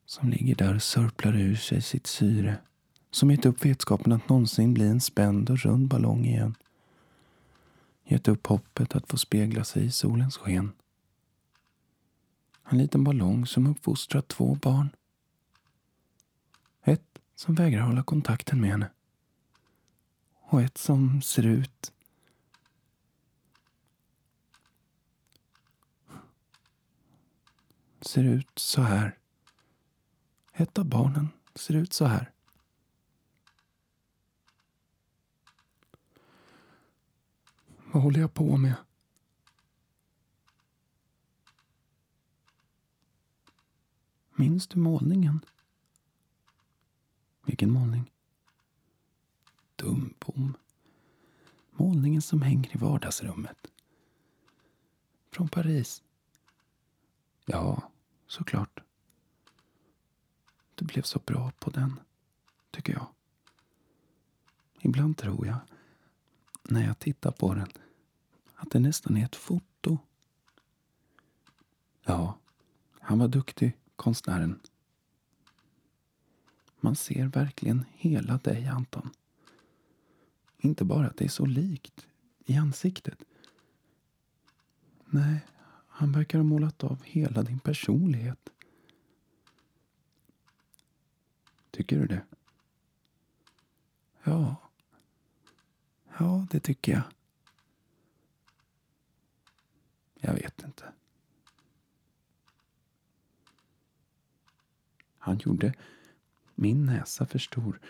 Som 0.06 0.28
ligger 0.28 0.54
där 0.54 0.74
och 0.74 0.82
sörplar 0.82 1.36
ur 1.36 1.56
sig 1.56 1.82
sitt 1.82 2.06
syre. 2.06 2.58
Som 3.10 3.30
gett 3.30 3.46
upp 3.46 3.64
vetskapen 3.64 4.12
att 4.12 4.28
någonsin 4.28 4.74
bli 4.74 4.88
en 4.88 5.00
spänd 5.00 5.50
och 5.50 5.58
rund 5.58 5.88
ballong 5.88 6.24
igen. 6.24 6.54
Gett 8.04 8.28
upp 8.28 8.46
hoppet 8.46 8.96
att 8.96 9.08
få 9.08 9.16
spegla 9.16 9.64
sig 9.64 9.84
i 9.84 9.90
solens 9.90 10.36
sken. 10.36 10.72
En 12.64 12.78
liten 12.78 13.04
ballong 13.04 13.46
som 13.46 13.66
uppfostrat 13.66 14.28
två 14.28 14.54
barn. 14.54 14.88
Som 17.34 17.54
vägrar 17.54 17.80
hålla 17.82 18.02
kontakten 18.02 18.60
med 18.60 18.70
henne. 18.70 18.90
Och 20.32 20.62
ett 20.62 20.78
som 20.78 21.22
ser 21.22 21.46
ut 21.46 21.92
ser 28.00 28.24
ut 28.24 28.58
så 28.58 28.82
här. 28.82 29.18
Ett 30.52 30.78
av 30.78 30.84
barnen 30.84 31.28
ser 31.54 31.74
ut 31.74 31.92
så 31.92 32.04
här. 32.04 32.32
Vad 37.92 38.02
håller 38.02 38.20
jag 38.20 38.34
på 38.34 38.56
med? 38.56 38.74
Minns 44.34 44.68
du 44.68 44.78
målningen? 44.78 45.40
Vilken 47.44 47.70
målning? 47.70 48.10
Dumbom. 49.76 50.56
Målningen 51.70 52.22
som 52.22 52.42
hänger 52.42 52.76
i 52.76 52.78
vardagsrummet. 52.78 53.72
Från 55.30 55.48
Paris. 55.48 56.02
Ja, 57.44 57.90
såklart. 58.26 58.80
Du 60.74 60.84
blev 60.84 61.02
så 61.02 61.18
bra 61.18 61.52
på 61.58 61.70
den, 61.70 62.00
tycker 62.70 62.92
jag. 62.92 63.06
Ibland 64.80 65.16
tror 65.16 65.46
jag, 65.46 65.58
när 66.62 66.86
jag 66.86 66.98
tittar 66.98 67.32
på 67.32 67.54
den, 67.54 67.68
att 68.54 68.70
det 68.70 68.78
nästan 68.78 69.16
är 69.16 69.24
ett 69.24 69.36
foto. 69.36 69.98
Ja, 72.02 72.38
han 73.00 73.18
var 73.18 73.28
duktig, 73.28 73.78
konstnären. 73.96 74.60
Man 76.84 76.96
ser 76.96 77.26
verkligen 77.26 77.84
hela 77.92 78.38
dig, 78.38 78.66
Anton. 78.66 79.10
Inte 80.58 80.84
bara 80.84 81.06
att 81.06 81.16
det 81.16 81.24
är 81.24 81.28
så 81.28 81.46
likt 81.46 82.06
i 82.44 82.56
ansiktet. 82.56 83.24
Nej, 85.04 85.46
han 85.88 86.12
verkar 86.12 86.38
ha 86.38 86.44
målat 86.44 86.84
av 86.84 87.02
hela 87.02 87.42
din 87.42 87.58
personlighet. 87.58 88.50
Tycker 91.70 91.98
du 91.98 92.06
det? 92.06 92.24
Ja. 94.24 94.56
Ja, 96.18 96.46
det 96.50 96.60
tycker 96.60 96.92
jag. 96.92 97.02
Jag 100.14 100.34
vet 100.34 100.62
inte. 100.62 100.92
Han 105.18 105.38
gjorde 105.38 105.74
min 106.54 106.86
näsa 106.86 107.26
för 107.26 107.38
stor. 107.38 107.80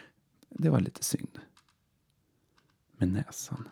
Det 0.49 0.71
var 0.71 0.81
lite 0.81 1.05
synd. 1.05 1.39
Med 2.97 3.09
näsan. 3.09 3.69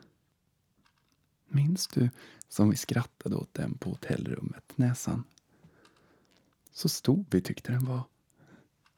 Minns 1.46 1.86
du 1.86 2.10
som 2.48 2.70
vi 2.70 2.76
skrattade 2.76 3.36
åt 3.36 3.54
den 3.54 3.78
på 3.78 3.90
hotellrummet, 3.90 4.72
näsan? 4.78 5.24
Så 6.70 6.88
stor 6.88 7.24
vi 7.30 7.40
tyckte 7.40 7.72
den 7.72 7.84
var. 7.84 8.02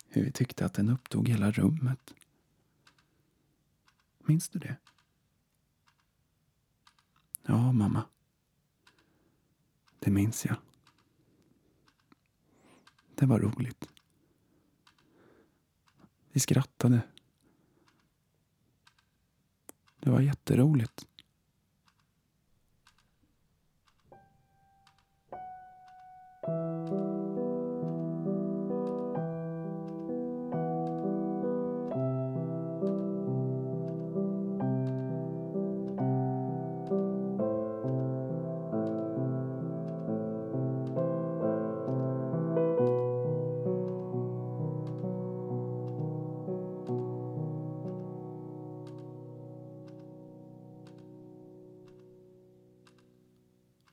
Hur 0.08 0.24
vi 0.24 0.32
tyckte 0.32 0.66
att 0.66 0.74
den 0.74 0.88
upptog 0.88 1.28
hela 1.28 1.50
rummet. 1.50 2.14
Minns 4.18 4.48
du 4.48 4.58
det? 4.58 4.76
Ja, 7.42 7.72
mamma. 7.72 8.04
Det 9.98 10.10
minns 10.10 10.44
jag. 10.44 10.56
Det 13.14 13.26
var 13.26 13.38
roligt. 13.38 13.93
Vi 16.34 16.40
skrattade. 16.40 17.00
Det 20.00 20.10
var 20.10 20.20
jätteroligt. 20.20 21.06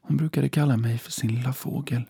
Hon 0.01 0.17
brukade 0.17 0.49
kalla 0.49 0.77
mig 0.77 0.97
för 0.97 1.11
sin 1.11 1.35
lilla 1.35 1.53
fågel. 1.53 2.03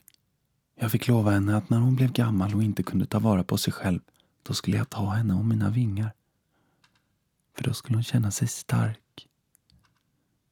Jag 0.75 0.91
fick 0.91 1.07
lova 1.07 1.31
henne 1.31 1.57
att 1.57 1.69
när 1.69 1.79
hon 1.79 1.95
blev 1.95 2.11
gammal 2.11 2.55
och 2.55 2.63
inte 2.63 2.83
kunde 2.83 3.05
ta 3.05 3.19
vara 3.19 3.43
på 3.43 3.57
sig 3.57 3.73
själv, 3.73 3.99
då 4.43 4.53
skulle 4.53 4.77
jag 4.77 4.89
ta 4.89 5.09
henne 5.09 5.33
om 5.33 5.49
mina 5.49 5.69
vingar. 5.69 6.13
För 7.55 7.63
då 7.63 7.73
skulle 7.73 7.97
hon 7.97 8.03
känna 8.03 8.31
sig 8.31 8.47
stark. 8.47 9.27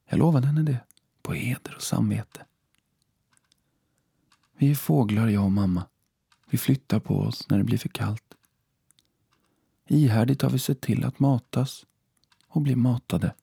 Jag 0.10 0.20
lovade 0.20 0.48
henne 0.48 0.64
det, 0.64 0.80
på 1.22 1.34
heder 1.34 1.76
och 1.76 1.82
samvete. 1.82 2.46
Vi 4.58 4.72
är 4.72 4.76
fåglar, 4.76 5.28
jag 5.28 5.44
och 5.44 5.52
mamma. 5.52 5.86
Vi 6.50 6.58
flyttar 6.58 7.00
på 7.00 7.20
oss 7.20 7.50
när 7.50 7.58
det 7.58 7.64
blir 7.64 7.78
för 7.78 7.90
kallt. 7.90 8.24
Ihärdigt 9.88 10.42
har 10.42 10.50
vi 10.50 10.60
sett 10.60 10.82
till 10.82 11.06
att 11.06 11.20
matas 11.20 11.86
och 12.48 12.62
bli 12.62 12.76
matade. 12.76 13.34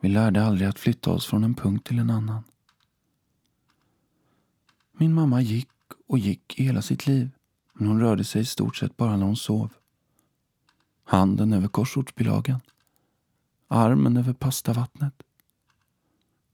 Vi 0.00 0.08
lärde 0.08 0.44
aldrig 0.44 0.68
att 0.68 0.78
flytta 0.78 1.10
oss 1.10 1.26
från 1.26 1.44
en 1.44 1.54
punkt 1.54 1.86
till 1.86 1.98
en 1.98 2.10
annan. 2.10 2.44
Min 4.92 5.14
mamma 5.14 5.40
gick 5.40 5.68
och 6.06 6.18
gick 6.18 6.60
i 6.60 6.64
hela 6.64 6.82
sitt 6.82 7.06
liv, 7.06 7.30
men 7.72 7.88
hon 7.88 8.00
rörde 8.00 8.24
sig 8.24 8.42
i 8.42 8.44
stort 8.44 8.76
sett 8.76 8.96
bara 8.96 9.16
när 9.16 9.26
hon 9.26 9.36
sov. 9.36 9.72
Handen 11.04 11.52
över 11.52 11.68
korsordsbilagan. 11.68 12.60
Armen 13.68 14.16
över 14.16 14.32
pastavattnet. 14.32 15.22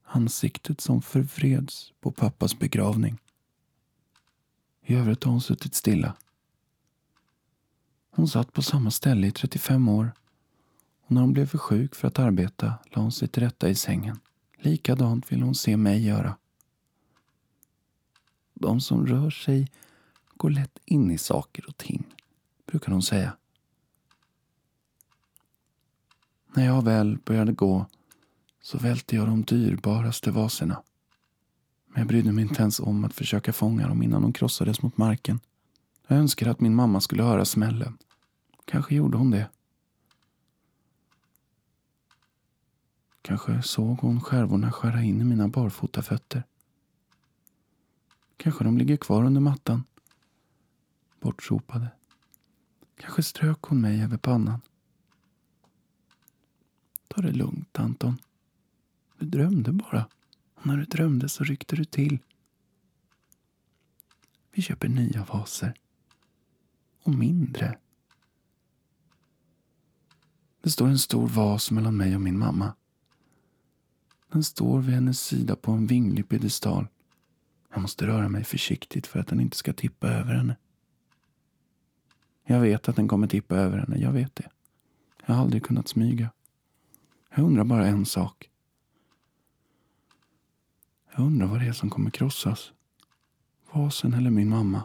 Ansiktet 0.03 0.81
som 0.81 1.01
förvreds 1.01 1.93
på 1.99 2.11
pappas 2.11 2.59
begravning. 2.59 3.17
I 4.85 4.95
övrigt 4.95 5.23
har 5.23 5.31
hon 5.31 5.41
suttit 5.41 5.75
stilla. 5.75 6.15
Hon 8.09 8.27
satt 8.27 8.53
på 8.53 8.61
samma 8.61 8.91
ställe 8.91 9.27
i 9.27 9.31
35 9.31 9.89
år 9.89 10.11
när 11.13 11.21
hon 11.21 11.33
blev 11.33 11.45
för 11.45 11.57
sjuk 11.57 11.95
för 11.95 12.07
att 12.07 12.19
arbeta 12.19 12.73
la 12.83 13.01
hon 13.01 13.11
sig 13.11 13.27
till 13.27 13.43
rätta 13.43 13.69
i 13.69 13.75
sängen. 13.75 14.19
Likadant 14.57 15.31
ville 15.31 15.45
hon 15.45 15.55
se 15.55 15.77
mig 15.77 16.05
göra. 16.05 16.37
De 18.53 18.81
som 18.81 19.07
rör 19.07 19.29
sig 19.29 19.71
går 20.37 20.49
lätt 20.49 20.79
in 20.85 21.11
i 21.11 21.17
saker 21.17 21.65
och 21.67 21.77
ting, 21.77 22.03
brukar 22.65 22.91
hon 22.91 23.01
säga. 23.01 23.37
När 26.55 26.65
jag 26.65 26.83
väl 26.83 27.17
började 27.17 27.53
gå 27.53 27.85
så 28.61 28.77
välte 28.77 29.15
jag 29.15 29.27
de 29.27 29.43
dyrbaraste 29.43 30.31
vaserna. 30.31 30.83
Men 31.87 31.99
jag 31.99 32.07
brydde 32.07 32.31
mig 32.31 32.41
inte 32.43 32.61
ens 32.61 32.79
om 32.79 33.05
att 33.05 33.13
försöka 33.13 33.53
fånga 33.53 33.87
dem 33.87 34.03
innan 34.03 34.21
de 34.21 34.33
krossades 34.33 34.81
mot 34.81 34.97
marken. 34.97 35.39
Jag 36.07 36.17
önskade 36.17 36.51
att 36.51 36.59
min 36.59 36.75
mamma 36.75 37.01
skulle 37.01 37.23
höra 37.23 37.45
smällen. 37.45 37.97
Kanske 38.65 38.95
gjorde 38.95 39.17
hon 39.17 39.31
det. 39.31 39.49
Kanske 43.23 43.61
såg 43.61 43.99
hon 43.99 44.21
skärvorna 44.21 44.71
skära 44.71 45.01
in 45.01 45.21
i 45.21 45.23
mina 45.23 45.47
barfota 45.47 46.01
fötter. 46.01 46.43
Kanske 48.37 48.63
de 48.63 48.77
ligger 48.77 48.97
kvar 48.97 49.23
under 49.23 49.41
mattan. 49.41 49.83
Bortsopade. 51.19 51.87
Kanske 52.97 53.23
strök 53.23 53.61
hon 53.61 53.81
mig 53.81 54.03
över 54.03 54.17
pannan. 54.17 54.61
Ta 57.07 57.21
det 57.21 57.31
lugnt, 57.31 57.79
Anton. 57.79 58.17
Du 59.17 59.25
drömde 59.25 59.71
bara. 59.71 60.07
Och 60.55 60.65
när 60.65 60.77
du 60.77 60.85
drömde 60.85 61.29
så 61.29 61.43
ryckte 61.43 61.75
du 61.75 61.85
till. 61.85 62.19
Vi 64.51 64.61
köper 64.61 64.87
nya 64.87 65.23
vaser. 65.23 65.73
Och 67.03 67.13
mindre. 67.13 67.77
Det 70.61 70.69
står 70.69 70.87
en 70.87 70.99
stor 70.99 71.27
vas 71.27 71.71
mellan 71.71 71.97
mig 71.97 72.15
och 72.15 72.21
min 72.21 72.39
mamma. 72.39 72.73
Den 74.33 74.43
står 74.43 74.79
vid 74.79 74.95
hennes 74.95 75.19
sida 75.19 75.55
på 75.55 75.71
en 75.71 75.87
vinglig 75.87 76.29
piedestal. 76.29 76.87
Jag 77.73 77.81
måste 77.81 78.07
röra 78.07 78.29
mig 78.29 78.43
försiktigt 78.43 79.07
för 79.07 79.19
att 79.19 79.27
den 79.27 79.39
inte 79.39 79.57
ska 79.57 79.73
tippa 79.73 80.07
över 80.07 80.33
henne. 80.33 80.57
Jag 82.43 82.59
vet 82.59 82.89
att 82.89 82.95
den 82.95 83.07
kommer 83.07 83.27
tippa 83.27 83.55
över 83.55 83.77
henne, 83.77 83.97
jag 83.97 84.11
vet 84.11 84.35
det. 84.35 84.49
Jag 85.25 85.33
har 85.33 85.41
aldrig 85.41 85.63
kunnat 85.63 85.87
smyga. 85.87 86.31
Jag 87.35 87.45
undrar 87.45 87.63
bara 87.63 87.87
en 87.87 88.05
sak. 88.05 88.49
Jag 91.15 91.25
undrar 91.25 91.47
vad 91.47 91.59
det 91.59 91.67
är 91.67 91.73
som 91.73 91.89
kommer 91.89 92.09
krossas. 92.09 92.71
Vasen 93.71 94.13
eller 94.13 94.31
min 94.31 94.49
mamma. 94.49 94.83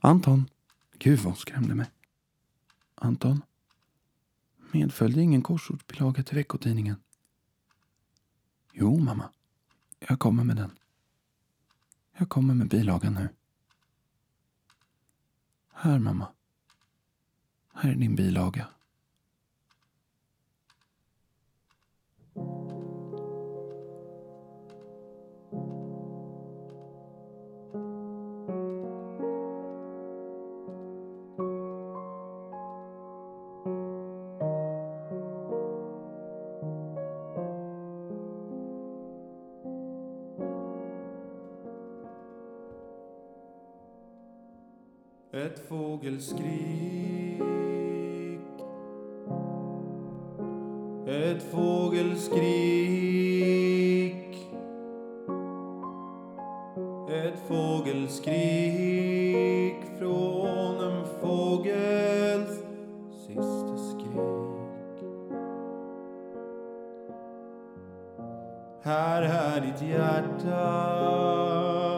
Anton! 0.00 0.50
Gud 0.98 1.18
vad 1.18 1.26
hon 1.26 1.36
skrämde 1.36 1.74
mig. 1.74 1.90
Anton? 2.94 3.42
Medföljde 4.72 5.22
ingen 5.22 5.42
korsordsbilaga 5.42 6.22
till 6.22 6.36
veckotidningen? 6.36 6.96
Jo, 8.72 8.98
mamma. 8.98 9.30
Jag 9.98 10.18
kommer 10.18 10.44
med 10.44 10.56
den. 10.56 10.70
Jag 12.16 12.28
kommer 12.28 12.54
med 12.54 12.68
bilagan 12.68 13.14
nu. 13.14 13.28
Här, 15.72 15.98
mamma. 15.98 16.28
Här 17.74 17.90
är 17.90 17.94
din 17.94 18.14
bilaga. 18.16 18.68
Fågelskrik. 46.12 47.50
Ett 51.06 51.42
fågelskrik. 51.42 52.42
Ett 57.10 57.38
fågelskrik 57.48 58.32
från 59.98 60.80
en 60.80 61.06
fågels 61.20 62.62
sista 63.26 63.76
skrik. 63.76 65.04
Här 68.82 69.22
är 69.22 69.60
ditt 69.60 69.82
hjärta. 69.88 71.91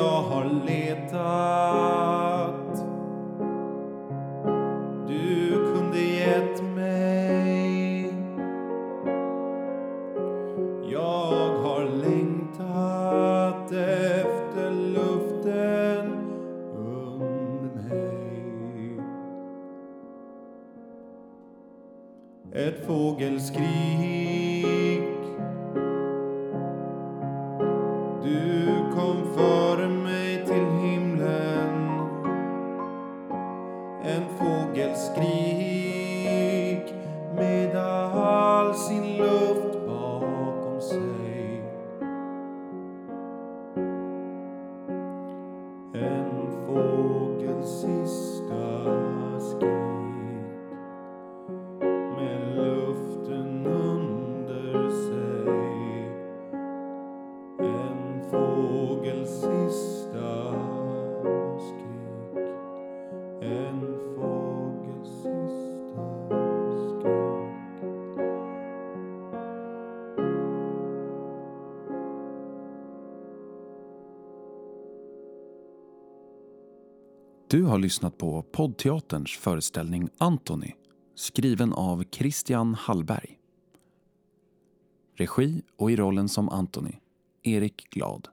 Jag 0.00 0.22
har 0.22 0.44
letat, 0.66 1.64
du 5.08 5.50
kunde 5.74 5.98
gett 5.98 6.62
mig. 6.62 8.14
Jag 10.92 11.58
har 11.62 11.84
längtat 11.84 13.72
efter 13.72 14.70
luften 14.70 16.10
under 16.76 17.70
mig. 17.74 19.00
Ett 22.52 22.86
fågelskrik 22.86 24.19
Du 77.50 77.62
har 77.62 77.78
lyssnat 77.78 78.18
på 78.18 78.42
poddteaterns 78.42 79.36
föreställning 79.38 80.08
Antoni 80.18 80.74
skriven 81.14 81.72
av 81.72 82.04
Christian 82.10 82.74
Hallberg. 82.74 83.38
Regi 85.16 85.62
och 85.76 85.90
i 85.90 85.96
rollen 85.96 86.28
som 86.28 86.48
Antoni, 86.48 87.00
Erik 87.42 87.90
Glad. 87.90 88.28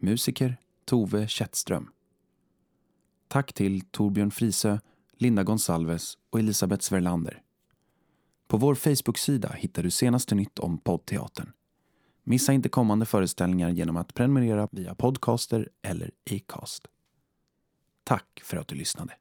Musiker 0.00 0.56
Tove 0.84 1.28
Kättström. 1.28 1.90
Tack 3.28 3.52
till 3.52 3.80
Torbjörn 3.80 4.30
Frisö, 4.30 4.78
Linda 5.18 5.42
Gonsalves 5.42 6.18
och 6.30 6.38
Elisabeth 6.38 6.82
Sverlander. 6.82 7.42
På 8.48 8.56
vår 8.56 8.74
Facebook-sida 8.74 9.52
hittar 9.56 9.82
du 9.82 9.90
senaste 9.90 10.34
nytt 10.34 10.58
om 10.58 10.78
poddteatern. 10.78 11.52
Missa 12.24 12.52
inte 12.52 12.68
kommande 12.68 13.06
föreställningar 13.06 13.70
genom 13.70 13.96
att 13.96 14.14
prenumerera 14.14 14.68
via 14.72 14.94
Podcaster 14.94 15.68
eller 15.82 16.10
Acast. 16.30 16.88
Tack 18.04 18.40
för 18.44 18.56
att 18.56 18.68
du 18.68 18.74
lyssnade. 18.74 19.12